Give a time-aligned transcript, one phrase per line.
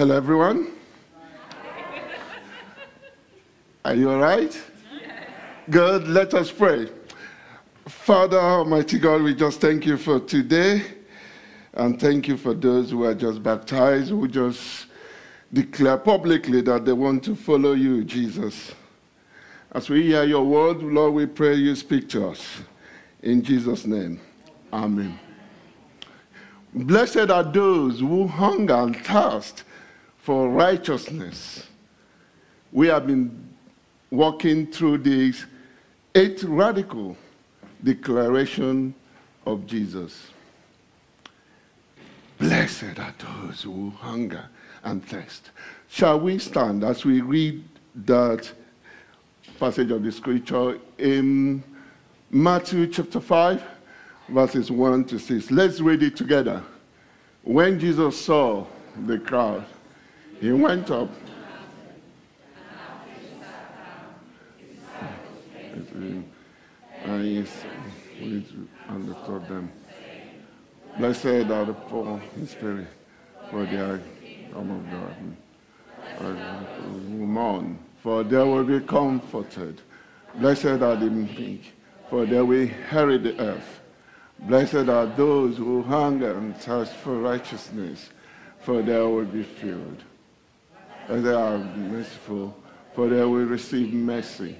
[0.00, 0.68] Hello, everyone.
[3.84, 4.58] Are you all right?
[5.68, 6.08] Good.
[6.08, 6.88] Let us pray.
[7.84, 10.82] Father, Almighty God, we just thank you for today.
[11.74, 14.86] And thank you for those who are just baptized, who just
[15.52, 18.72] declare publicly that they want to follow you, Jesus.
[19.70, 22.62] As we hear your word, Lord, we pray you speak to us.
[23.22, 24.18] In Jesus' name,
[24.72, 25.20] amen.
[26.72, 29.64] Blessed are those who hunger and thirst
[30.22, 31.66] for righteousness.
[32.72, 33.48] We have been
[34.10, 35.44] walking through this
[36.14, 37.16] eighth radical
[37.82, 38.94] declaration
[39.46, 40.28] of Jesus.
[42.38, 44.48] Blessed are those who hunger
[44.84, 45.50] and thirst.
[45.88, 48.50] Shall we stand as we read that
[49.58, 51.62] passage of the scripture in
[52.30, 53.62] Matthew chapter 5,
[54.28, 55.50] verses 1 to 6?
[55.50, 56.62] Let's read it together.
[57.42, 58.66] When Jesus saw
[59.06, 59.64] the crowd,
[60.40, 61.10] he went up.
[67.04, 67.46] And he
[68.88, 69.72] understood them.
[70.98, 72.88] Blessed are the poor in spirit,
[73.50, 74.00] for they are
[74.52, 75.16] come of God.
[76.18, 79.80] Who uh, mourn, for they will be comforted.
[80.34, 81.72] Blessed are the meek,
[82.08, 83.80] for they will inherit the earth.
[84.40, 88.10] Blessed are those who hunger and thirst for righteousness,
[88.60, 90.02] for they will be filled.
[91.10, 92.56] Blessed are merciful,
[92.94, 94.56] for they will receive mercy.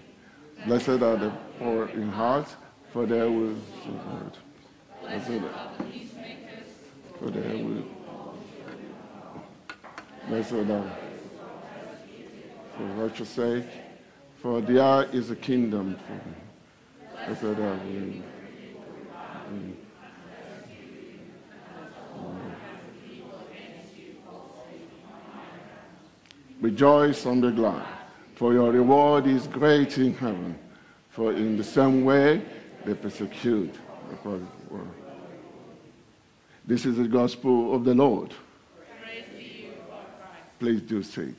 [0.66, 2.48] Blessed are the poor in heart,
[2.92, 4.36] for they will see God.
[5.00, 5.70] Blessed are
[7.20, 7.84] for they will.
[10.26, 10.90] Blessed are
[12.76, 13.66] for righteous sake,
[14.42, 15.96] for there is a kingdom.
[16.08, 18.24] For Blessed are you.
[26.60, 27.86] Rejoice on the glad,
[28.34, 30.58] for your reward is great in heaven.
[31.10, 32.42] For in the same way
[32.84, 33.74] they persecute
[34.22, 34.88] the world.
[36.66, 38.32] This is the gospel of the Lord.
[39.38, 39.72] You,
[40.58, 41.34] Please do sit.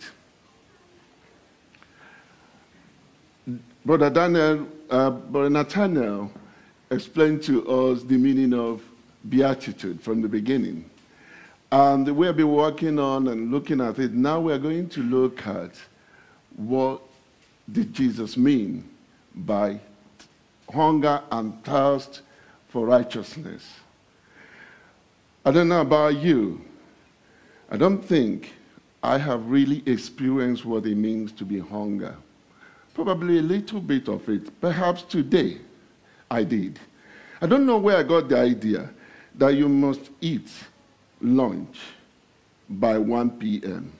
[3.85, 6.31] Brother Daniel, uh, Brother Nathaniel
[6.89, 8.83] explained to us the meaning of
[9.29, 10.89] beatitude from the beginning.
[11.71, 14.11] And we have been working on and looking at it.
[14.11, 15.71] Now we're going to look at
[16.57, 17.01] what
[17.71, 18.89] did Jesus mean
[19.33, 19.79] by
[20.69, 22.21] hunger and thirst
[22.67, 23.65] for righteousness.
[25.45, 26.61] I don't know about you.
[27.69, 28.53] I don't think
[29.01, 32.15] I have really experienced what it means to be hunger.
[32.93, 34.59] Probably a little bit of it.
[34.59, 35.57] Perhaps today
[36.29, 36.79] I did.
[37.41, 38.89] I don't know where I got the idea
[39.35, 40.49] that you must eat
[41.21, 41.77] lunch
[42.69, 43.91] by 1 p.m.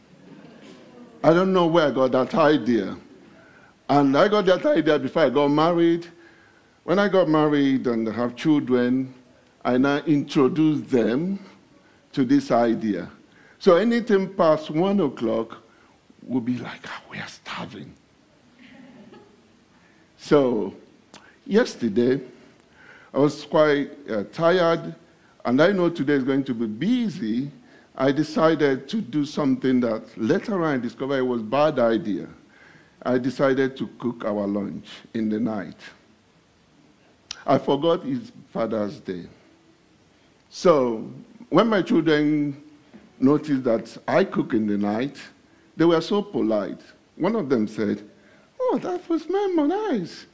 [1.24, 2.98] I don't know where I got that idea.
[3.90, 6.08] And I got that idea before I got married.
[6.84, 9.14] When I got married and have children,
[9.64, 11.40] I now introduce them
[12.14, 13.12] to this idea.
[13.60, 15.58] So anything past one o'clock
[16.26, 17.94] will be like, oh, we are starving.
[20.18, 20.74] so
[21.46, 22.22] yesterday,
[23.14, 24.96] I was quite uh, tired,
[25.46, 27.52] and I know today is going to be busy.
[27.96, 32.28] I decided to do something that later on I discovered it was a bad idea.
[33.04, 35.78] I decided to cook our lunch in the night.
[37.46, 39.26] I forgot it's Father's Day.
[40.50, 41.10] So
[41.50, 42.62] when my children
[43.20, 45.18] noticed that I cook in the night,
[45.76, 46.82] they were so polite.
[47.16, 48.08] One of them said,
[48.60, 50.28] Oh, that was memo nice.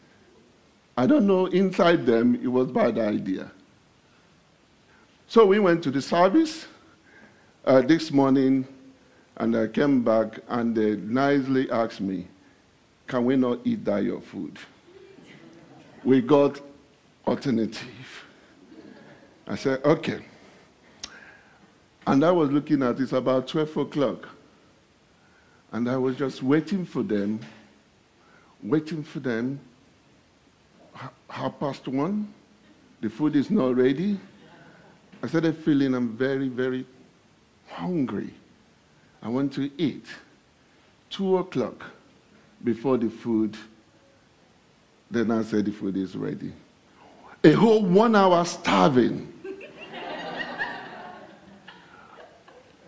[0.98, 3.52] I don't know, inside them, it was bad idea.
[5.30, 6.68] So we went to the service
[7.66, 8.66] uh, this morning,
[9.36, 12.28] and I came back, and they nicely asked me,
[13.08, 14.58] Can we not eat that your food?
[16.06, 16.62] We got
[17.28, 18.24] alternative.
[19.46, 20.20] I said, okay.
[22.06, 24.30] And I was looking at it's about 12 o'clock.
[25.74, 27.42] And I was just waiting for them,
[28.64, 29.60] waiting for them.
[31.30, 32.34] Half past one,
[33.02, 34.18] the food is not ready.
[35.22, 36.86] I started feeling I'm very, very
[37.68, 38.34] hungry.
[39.22, 40.06] I want to eat.
[41.10, 41.84] Two o'clock
[42.64, 43.58] before the food,
[45.10, 46.52] then I said the food is ready.
[47.44, 49.34] A whole one hour starving.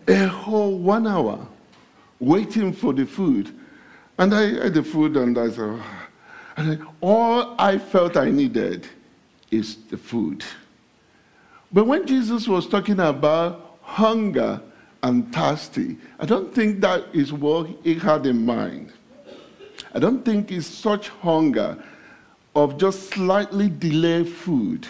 [0.06, 1.46] a whole one hour
[2.18, 3.56] waiting for the food.
[4.18, 5.80] And I ate the food and I said,
[6.56, 8.86] and all I felt I needed
[9.50, 10.44] is the food.
[11.72, 14.60] But when Jesus was talking about hunger
[15.02, 15.98] and thirsty.
[16.18, 18.92] I don't think that is what he had in mind.
[19.94, 21.82] I don't think it's such hunger
[22.54, 24.86] of just slightly delayed food.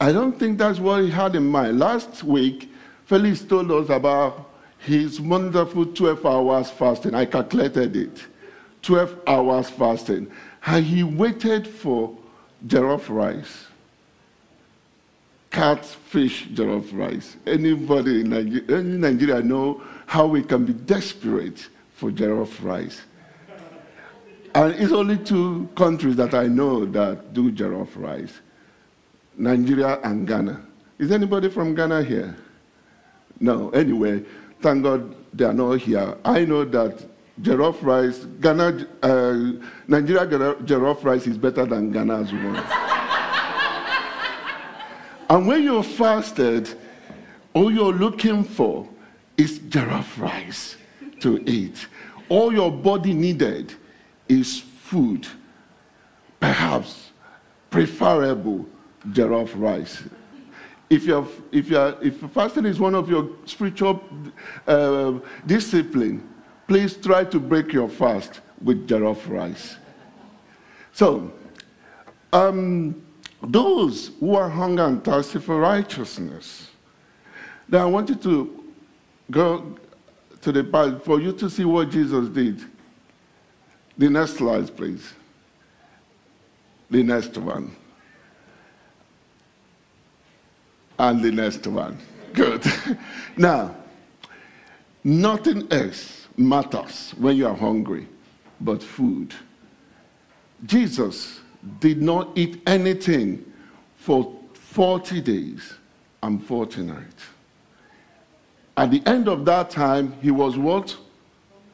[0.00, 1.78] I don't think that's what he had in mind.
[1.78, 2.72] Last week,
[3.04, 7.14] Felix told us about his wonderful 12 hours fasting.
[7.14, 8.24] I calculated it
[8.82, 10.30] 12 hours fasting.
[10.64, 12.16] And he waited for
[12.66, 13.66] jollof rice.
[15.50, 17.36] Catfish jollof rice.
[17.46, 23.02] Anybody in Nigeria, in Nigeria know how we can be desperate for jollof rice.
[24.54, 28.40] And it's only two countries that I know that do jollof rice
[29.36, 30.60] Nigeria and Ghana.
[30.98, 32.36] Is anybody from Ghana here?
[33.40, 33.70] No.
[33.70, 34.22] Anyway,
[34.60, 36.16] thank God they are not here.
[36.24, 37.06] I know that
[37.40, 39.52] jollof rice, Ghana, uh,
[39.88, 42.89] Nigeria jollof rice is better than Ghana's one.
[45.30, 46.68] And when you're fasted,
[47.54, 48.88] all you're looking for
[49.36, 50.76] is jollof rice
[51.20, 51.86] to eat.
[52.28, 53.72] All your body needed
[54.28, 55.28] is food,
[56.40, 57.12] perhaps
[57.70, 58.66] preferable
[59.10, 60.02] jollof rice.
[60.90, 64.02] If you're, if you're, if fasting is one of your spiritual
[64.66, 65.12] uh,
[65.46, 66.28] discipline,
[66.66, 69.76] please try to break your fast with jollof rice.
[70.92, 71.32] So,
[72.32, 73.00] um,
[73.42, 76.70] those who are hungry and thirsty for righteousness,
[77.68, 78.64] then I want you to
[79.30, 79.78] go
[80.42, 82.60] to the Bible for you to see what Jesus did.
[83.96, 85.12] The next slide, please.
[86.90, 87.76] The next one.
[90.98, 91.98] And the next one.
[92.32, 92.64] Good.
[93.36, 93.74] now,
[95.04, 98.08] nothing else matters when you are hungry
[98.60, 99.34] but food.
[100.64, 101.40] Jesus
[101.78, 103.44] did not eat anything
[103.96, 105.74] for 40 days
[106.22, 107.24] and 40 nights.
[108.76, 110.96] At the end of that time, he was what?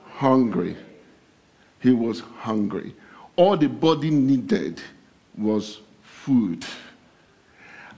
[0.05, 0.77] Hungry
[1.87, 2.95] he was hungry.
[3.37, 4.81] All the body needed
[5.37, 6.67] was food.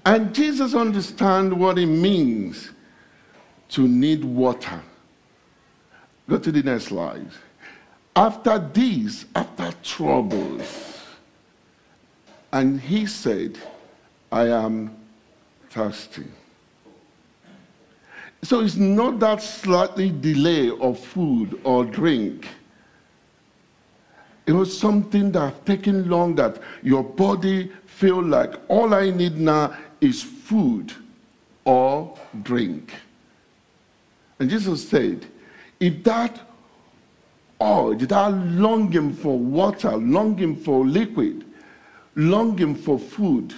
[0.04, 2.70] And Jesus understands what it means
[3.70, 4.80] to need water.
[6.28, 7.30] Go to the next slide.
[8.14, 10.87] After these, after troubles,
[12.52, 13.58] and he said,
[14.32, 14.96] I am
[15.70, 16.24] thirsty.
[18.42, 22.46] So it's not that slightly delay of food or drink
[24.48, 29.76] it was something that taken long that your body feel like all I need now
[30.00, 30.90] is food
[31.66, 32.94] or drink.
[34.38, 35.26] And Jesus said,
[35.78, 36.40] if that
[37.60, 41.44] urge, that longing for water, longing for liquid,
[42.18, 43.54] longing for food,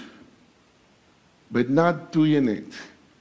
[1.51, 2.73] but not doing it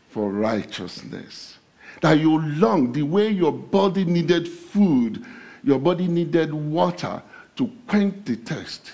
[0.09, 1.57] for righteousness.
[2.01, 5.25] That you long the way your body needed food,
[5.63, 7.23] your body needed water,
[7.55, 8.91] to quench the thirst.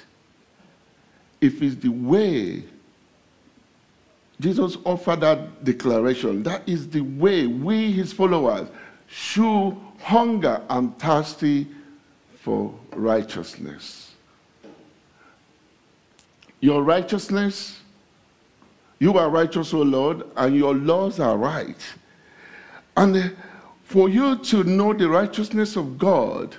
[1.42, 2.64] If it's the way
[4.40, 8.68] Jesus offered that declaration, that is the way we, his followers,
[9.08, 11.68] should hunger and thirsty
[12.40, 14.05] for righteousness.
[16.60, 17.80] Your righteousness,
[19.00, 21.82] you are righteous, O Lord, and your laws are right.
[22.98, 23.36] And
[23.84, 26.56] for you to know the righteousness of God,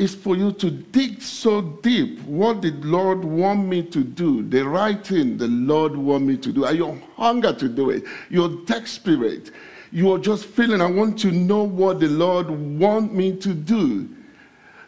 [0.00, 2.18] is for you to dig so deep.
[2.22, 4.42] What did the Lord want me to do?
[4.42, 6.64] The right thing the Lord want me to do.
[6.64, 8.04] Are you hunger to do it?
[8.30, 9.50] You're desperate.
[9.92, 14.08] You are just feeling, I want to know what the Lord want me to do.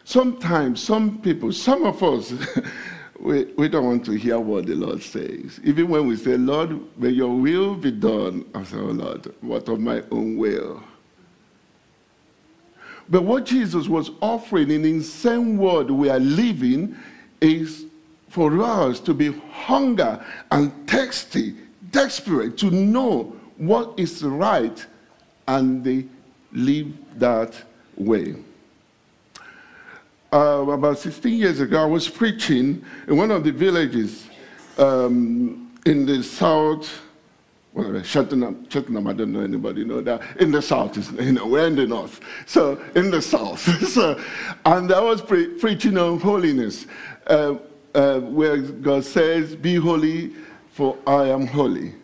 [0.03, 2.33] Sometimes, some people, some of us,
[3.19, 5.59] we, we don't want to hear what the Lord says.
[5.63, 8.45] Even when we say, Lord, may your will be done.
[8.53, 10.83] I say, oh Lord, what of my own will?
[13.09, 16.95] But what Jesus was offering in the same world we are living
[17.41, 17.85] is
[18.29, 21.55] for us to be hunger and thirsty,
[21.91, 24.85] desperate to know what is right
[25.47, 26.05] and they
[26.51, 26.87] live
[27.19, 27.61] that
[27.95, 28.35] way.
[30.33, 34.25] Uh, about 16 years ago, I was preaching in one of the villages
[34.79, 37.01] um, in the south
[38.03, 40.37] Cheltenham, I don't know anybody know that.
[40.37, 42.19] In the south, you know, we're in the north.
[42.45, 43.59] So in the south.
[43.89, 44.19] so,
[44.65, 46.85] and I was pre- preaching on holiness,
[47.27, 47.55] uh,
[47.95, 50.33] uh, where God says, "Be holy,
[50.71, 51.95] for I am holy."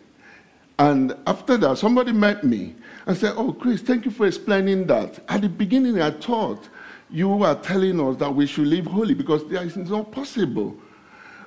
[0.78, 2.74] And after that, somebody met me
[3.06, 6.68] and said, "Oh, Chris, thank you for explaining that." At the beginning, I thought
[7.10, 10.76] you were telling us that we should live holy because it's not possible.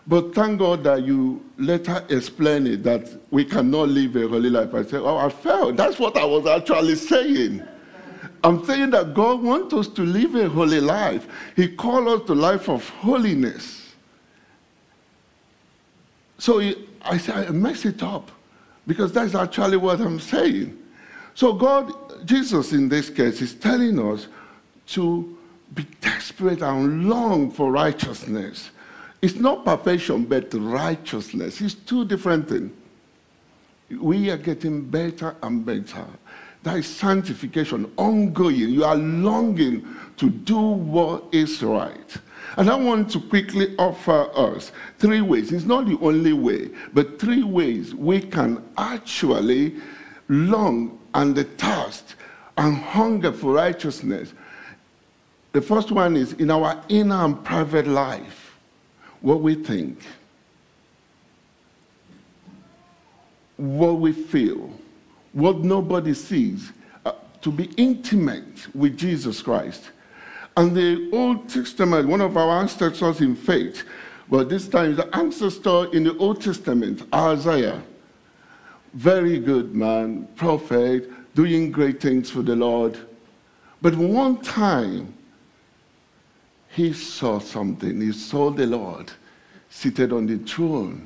[0.06, 4.74] But thank God that you later explained it that we cannot live a holy life.
[4.74, 7.66] I said, Oh, I felt that's what I was actually saying.
[8.44, 11.28] I'm saying that God wants us to live a holy life.
[11.56, 13.94] He called us to life of holiness.
[16.38, 16.60] So
[17.02, 18.30] I say I mess it up
[18.86, 20.78] because that's actually what I'm saying.
[21.36, 21.94] So God,
[22.26, 24.28] Jesus in this case, is telling us
[24.88, 25.38] to
[25.74, 28.72] be desperate and long for righteousness.
[29.22, 31.62] It's not perfection, but righteousness.
[31.62, 32.72] It's two different things.
[34.02, 36.06] We are getting better and better.
[36.64, 38.56] That is sanctification, ongoing.
[38.56, 39.86] You are longing
[40.18, 42.18] to do what is right.
[42.58, 45.52] And I want to quickly offer us three ways.
[45.52, 49.76] It's not the only way, but three ways we can actually
[50.30, 52.16] long and thirst
[52.58, 54.34] and hunger for righteousness.
[55.54, 58.58] The first one is in our inner and private life,
[59.22, 60.00] what we think,
[63.58, 64.72] what we feel,
[65.32, 66.72] what nobody sees,
[67.06, 69.92] uh, to be intimate with Jesus Christ.
[70.58, 73.84] And the Old Testament, one of our ancestors in faith,
[74.30, 77.84] but this time the ancestor in the Old Testament, Isaiah.
[78.96, 82.98] Very good man, prophet, doing great things for the Lord.
[83.84, 85.14] But one time,
[86.74, 88.02] he saw something.
[88.02, 89.12] He saw the Lord
[89.70, 91.06] seated on the throne.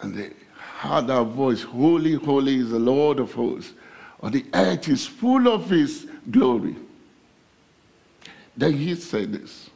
[0.00, 3.72] And they heard that voice Holy, holy is the Lord of hosts.
[4.18, 6.76] Or the earth is full of his glory.
[8.56, 9.70] Then he said this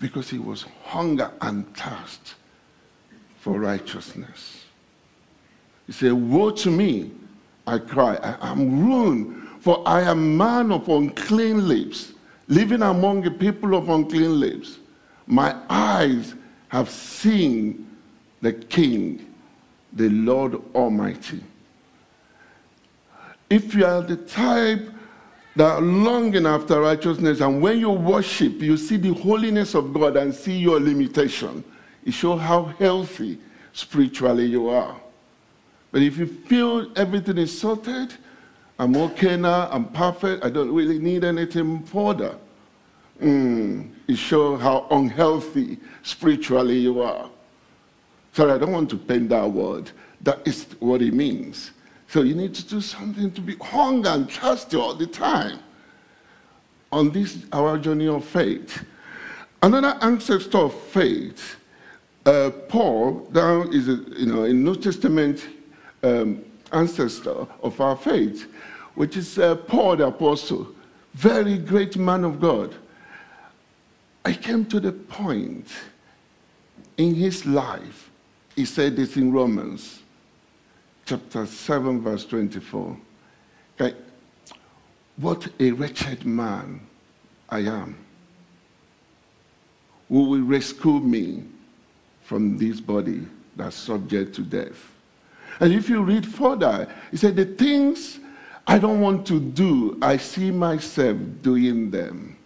[0.00, 2.34] because he was hunger and thirst
[3.38, 4.64] for righteousness.
[5.86, 7.12] He said, Woe to me,
[7.66, 12.11] I cry, I am ruined, for I am man of unclean lips,
[12.48, 14.78] living among the people of unclean lips.
[15.26, 16.34] My eyes
[16.68, 17.88] have seen
[18.40, 19.32] the King,
[19.92, 21.42] the Lord Almighty.
[23.48, 24.92] If you are the type
[25.56, 27.40] that are longing after righteousness.
[27.40, 31.62] And when you worship, you see the holiness of God and see your limitation.
[32.04, 33.38] It shows how healthy
[33.72, 34.96] spiritually you are.
[35.90, 38.14] But if you feel everything is sorted,
[38.78, 42.36] I'm okay now, I'm perfect, I don't really need anything further,
[43.20, 47.30] mm, it shows how unhealthy spiritually you are.
[48.32, 49.90] Sorry, I don't want to paint that word.
[50.22, 51.72] That is what it means.
[52.08, 55.58] So you need to do something to be hunger and thirsty all the time
[56.90, 58.84] on this our journey of faith.
[59.62, 61.56] Another ancestor of faith,
[62.26, 65.46] uh, Paul, down is a, you know in New Testament
[66.02, 68.50] um, ancestor of our faith,
[68.94, 70.68] which is uh, Paul the apostle,
[71.14, 72.74] very great man of God.
[74.24, 75.68] I came to the point
[76.96, 78.10] in his life.
[78.54, 80.00] He said this in Romans
[81.04, 82.96] chapter 7, verse 24.
[83.80, 83.96] Okay.
[85.16, 86.86] What a wretched man
[87.48, 87.96] I am.
[90.08, 91.44] Who will rescue me
[92.22, 93.26] from this body
[93.56, 94.91] that's subject to death?
[95.60, 98.18] And if you read further, he said, The things
[98.66, 102.36] I don't want to do, I see myself doing them.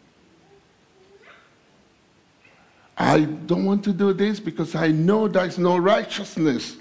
[2.98, 6.76] I don't want to do this because I know there's no righteousness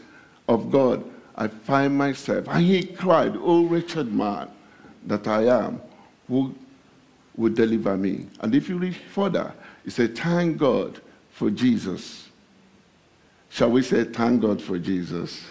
[0.48, 1.04] of God
[1.36, 2.48] I find myself.
[2.48, 4.50] And he cried, Oh, wretched man
[5.06, 5.82] that I am,
[6.28, 6.56] who
[7.36, 8.28] would deliver me?
[8.40, 9.54] And if you read further,
[9.84, 11.02] he said, Thank God
[11.32, 12.30] for Jesus.
[13.50, 15.44] Shall we say, Thank God for Jesus?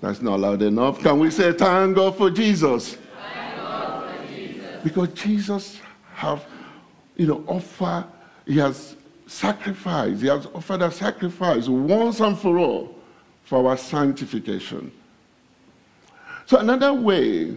[0.00, 1.00] That's not loud enough.
[1.00, 2.94] Can we say, Thank God for Jesus?
[2.94, 4.82] Thank God for Jesus.
[4.82, 5.80] Because Jesus
[6.14, 6.44] have,
[7.16, 8.06] you know, offer,
[8.46, 12.94] he has sacrificed, he has offered a sacrifice once and for all
[13.44, 14.92] for our sanctification.
[16.46, 17.56] So, another way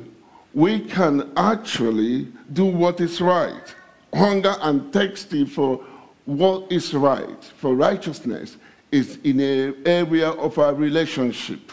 [0.53, 3.75] we can actually do what is right,
[4.13, 5.83] hunger and thirsty for
[6.25, 8.57] what is right, for righteousness,
[8.91, 11.71] is in an area of our relationship.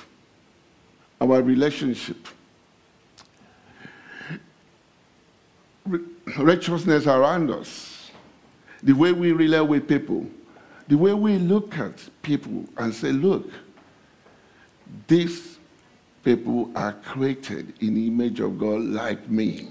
[1.21, 2.29] Our relationship.
[6.39, 8.11] Righteousness around us,
[8.83, 10.27] the way we relate with people,
[10.89, 13.50] the way we look at people and say, look,
[15.09, 15.59] these
[16.25, 19.69] people are created in the image of God like me.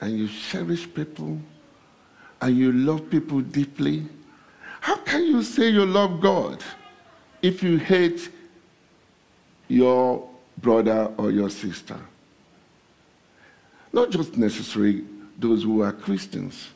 [0.00, 1.38] And you cherish people
[2.40, 4.06] and you love people deeply.
[4.80, 6.62] How can you say you love God
[7.40, 8.30] if you hate
[9.72, 11.98] your brother or your sister?
[13.92, 15.04] Not just necessarily
[15.38, 16.68] those who are Christians.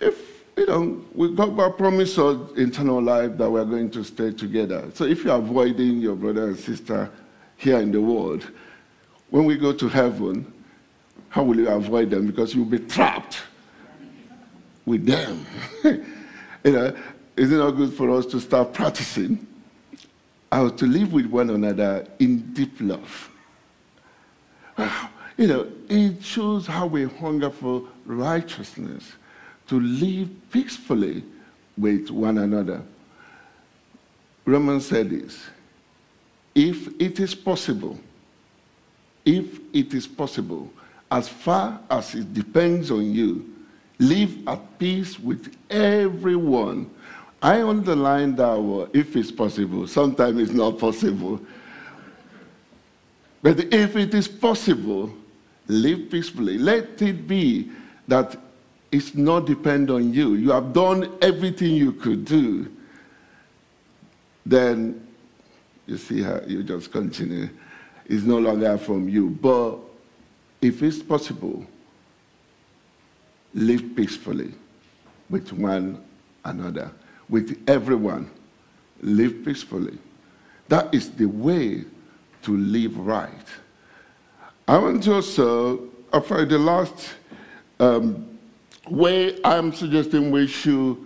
[0.00, 4.32] If you know, we got God promise of eternal life that we're going to stay
[4.32, 4.90] together.
[4.94, 7.10] So if you're avoiding your brother and sister
[7.56, 8.50] here in the world,
[9.28, 10.50] when we go to heaven,
[11.28, 12.26] how will you avoid them?
[12.26, 13.42] Because you'll be trapped
[14.86, 15.44] with them.
[15.84, 16.96] you know,
[17.36, 19.46] is it not good for us to start practicing
[20.56, 23.30] how to live with one another in deep love?
[24.78, 29.12] Ah, you know, it shows how we hunger for righteousness,
[29.68, 31.22] to live peacefully
[31.76, 32.80] with one another.
[34.46, 35.44] Romans said this
[36.54, 38.00] if it is possible,
[39.26, 40.72] if it is possible,
[41.10, 43.44] as far as it depends on you,
[43.98, 46.90] live at peace with everyone.
[47.42, 49.86] I underline that word, if it's possible.
[49.86, 51.40] Sometimes it's not possible.
[53.42, 55.12] But if it is possible,
[55.68, 56.58] live peacefully.
[56.58, 57.70] Let it be
[58.08, 58.36] that
[58.90, 60.34] it's not depend on you.
[60.34, 62.72] You have done everything you could do.
[64.44, 65.06] Then
[65.86, 67.48] you see how you just continue.
[68.06, 69.30] It's no longer from you.
[69.30, 69.78] But
[70.62, 71.66] if it's possible,
[73.54, 74.52] live peacefully
[75.28, 76.02] with one
[76.44, 76.92] another,
[77.28, 78.30] with everyone.
[79.02, 79.98] Live peacefully.
[80.68, 81.84] That is the way
[82.42, 83.46] to live right.
[84.66, 87.14] I want to also, after the last
[87.78, 88.38] um,
[88.88, 90.96] way I'm suggesting we should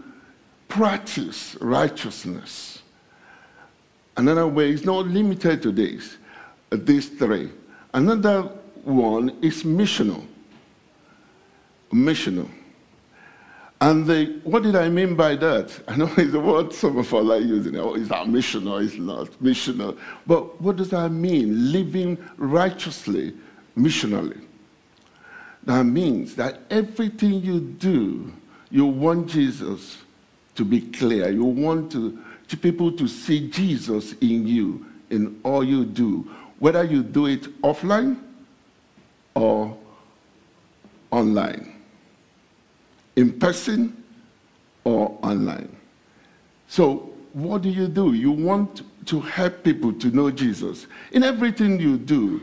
[0.68, 2.82] practice righteousness.
[4.16, 6.16] Another way is not limited to this,
[6.70, 7.50] these three.
[7.92, 8.42] Another
[8.84, 10.24] one is missional.
[11.92, 12.48] Missional.
[13.82, 15.80] And the, what did I mean by that?
[15.88, 17.76] I know it's a word some of us are using.
[17.76, 19.98] Oh, is that mission or It's not missional.
[20.26, 21.72] But what does that mean?
[21.72, 23.34] Living righteously
[23.76, 24.40] missionally.
[25.64, 28.32] That means that everything you do,
[28.70, 29.98] you want Jesus
[30.54, 31.30] to be clear.
[31.30, 32.18] You want to,
[32.48, 37.42] to people to see Jesus in you in all you do, whether you do it
[37.62, 38.20] offline
[39.34, 39.76] or
[41.10, 41.79] online,
[43.20, 44.02] in person
[44.84, 45.76] or online.
[46.68, 48.14] So, what do you do?
[48.14, 50.86] You want to help people to know Jesus.
[51.12, 52.40] In everything you do,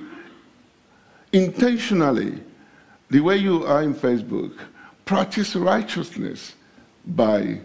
[1.33, 2.39] intentionally,
[3.09, 4.53] the way you are in Facebook,
[5.03, 6.53] practice righteousness
[7.07, 7.59] by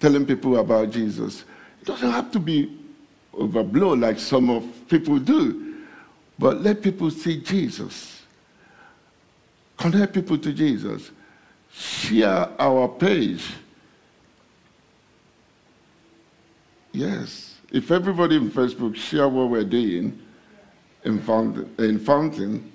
[0.00, 1.44] telling people about Jesus.
[1.80, 2.76] It doesn't have to be
[3.32, 5.76] overblown like some of people do,
[6.38, 8.21] but let people see Jesus.
[9.82, 11.10] Connect people to Jesus.
[11.72, 13.52] Share our page.
[16.92, 17.56] Yes.
[17.72, 20.22] If everybody in Facebook share what we're doing,
[21.02, 22.70] in Fountain, in Fountain,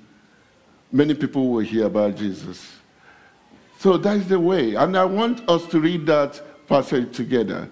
[0.91, 2.73] many people will hear about Jesus.
[3.79, 4.75] So that's the way.
[4.75, 7.69] And I want us to read that passage together.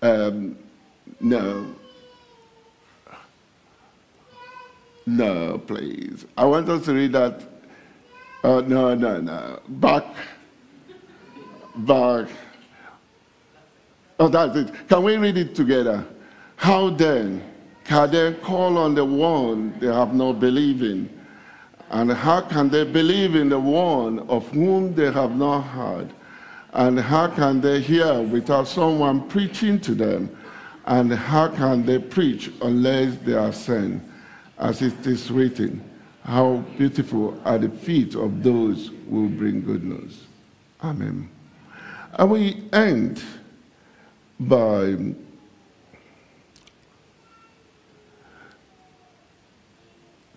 [0.00, 0.56] Um,
[1.20, 1.74] no.
[5.04, 6.24] No, please.
[6.34, 7.49] I want us to read that.
[8.42, 9.60] Uh, no, no, no.
[9.68, 10.04] Back.
[11.76, 12.28] Back.
[14.18, 14.88] Oh, that's it.
[14.88, 16.04] Can we read it together?
[16.56, 17.42] How then?
[17.84, 21.10] Can they call on the one they have not believed in?
[21.90, 26.12] And how can they believe in the one of whom they have not heard?
[26.72, 30.36] And how can they hear without someone preaching to them?
[30.86, 34.02] And how can they preach unless they are sent?
[34.56, 35.82] As it is written,
[36.24, 40.24] how beautiful are the feet of those who bring good news.
[40.82, 41.28] Amen.
[42.12, 43.22] And we end
[44.38, 44.96] by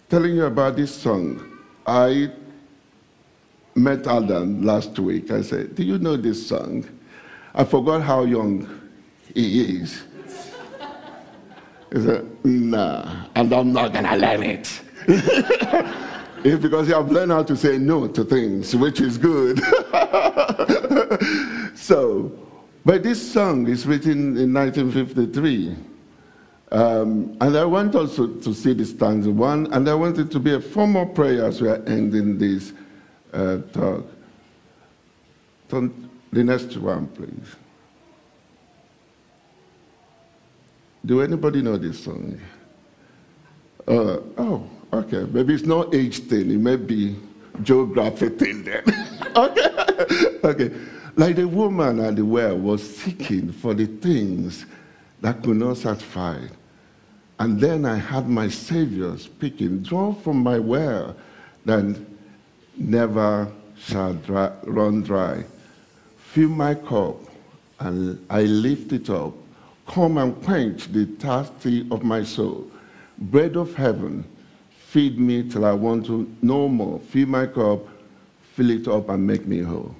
[0.09, 1.41] telling you about this song.
[1.87, 2.31] I
[3.75, 5.31] met Adam last week.
[5.31, 6.85] I said, Do you know this song?
[7.53, 8.89] I forgot how young
[9.33, 10.03] he is.
[11.91, 14.81] He said, Nah, and I'm not going to learn it.
[16.43, 19.59] because you have learned how to say no to things, which is good.
[21.75, 22.31] so,
[22.85, 25.75] but this song is written in 1953.
[26.71, 30.39] Um, and I want also to see the stanza one, and I want it to
[30.39, 32.73] be a formal prayer as we are ending this
[33.31, 34.05] uh, talk.
[35.69, 37.55] the next one, please.
[41.05, 42.39] Do anybody know this song?
[43.87, 45.25] Uh, oh, okay.
[45.31, 46.51] Maybe it's not age thing.
[46.51, 47.15] It may be
[47.61, 48.83] geography thing then.
[49.35, 50.39] okay.
[50.43, 50.71] okay.
[51.15, 54.65] Like the woman at the well was seeking for the things
[55.21, 56.39] that could not satisfy.
[57.39, 61.15] And then I had my Savior speaking, Draw from my well
[61.65, 61.95] that
[62.77, 65.43] never shall dry, run dry.
[66.17, 67.17] Fill my cup,
[67.79, 69.33] and I lift it up.
[69.87, 72.71] Come and quench the thirsty of my soul.
[73.17, 74.25] Bread of heaven,
[74.93, 76.99] feed me till I want to no more.
[76.99, 77.79] Fill my cup,
[78.53, 79.95] fill it up, and make me whole.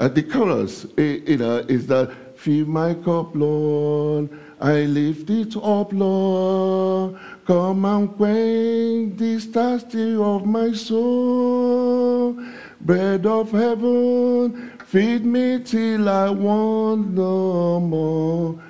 [0.00, 4.28] Uh, the chorus, you know, is that fill my cup, Lord.
[4.60, 7.16] I lift it up, Lord.
[7.46, 12.34] Come and quench this thirsty of my soul.
[12.80, 18.60] Bread of heaven, feed me till I want no more.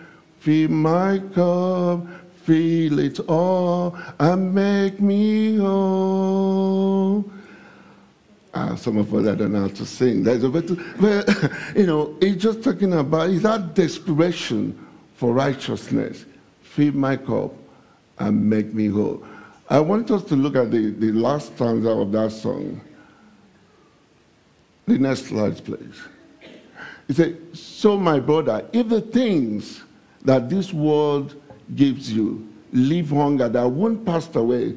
[0.40, 2.06] Fill my cup,
[2.46, 7.24] fill it all, and make me whole.
[8.54, 10.22] Ah, some of us I don't know how to sing.
[10.22, 14.78] There's a bit, but, you know, he's just talking about is that desperation
[15.16, 16.24] for righteousness.
[16.62, 17.52] Fill my cup
[18.18, 19.24] and make me whole.
[19.68, 22.80] I want us to look at the, the last stanza of that song.
[24.86, 26.00] The next slide, please.
[27.08, 29.82] He said, So, my brother, if the things
[30.22, 31.34] that this world
[31.74, 34.76] gives you leave hunger that won't pass away,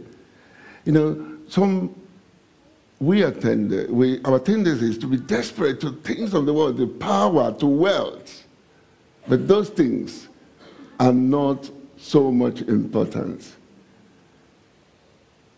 [0.86, 1.96] you know, some
[3.00, 6.86] we attend, we, our tendency is to be desperate to things of the world, the
[6.86, 8.46] power, to wealth.
[9.28, 10.28] But those things
[11.00, 13.56] are not so much important.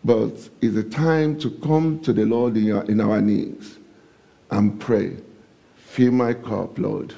[0.04, 3.78] But it's a time to come to the Lord in our, in our knees
[4.50, 5.16] and pray.
[5.76, 7.14] Fill my cup, Lord.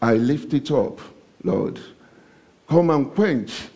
[0.00, 1.00] I lift it up,
[1.44, 1.80] Lord.
[2.72, 3.68] Come and quench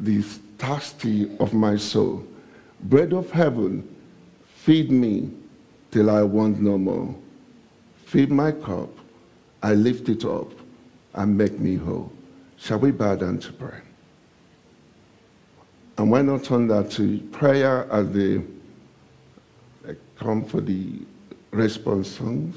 [0.00, 2.26] this thirsty of my soul.
[2.80, 3.86] Bread of heaven,
[4.54, 5.30] feed me
[5.90, 7.14] till I want no more.
[8.06, 8.88] Feed my cup,
[9.62, 10.50] I lift it up,
[11.12, 12.10] and make me whole.
[12.56, 13.82] Shall we bow down to pray?
[15.98, 18.40] And why not turn that to prayer as they
[20.16, 21.00] come for the
[21.50, 22.56] response songs?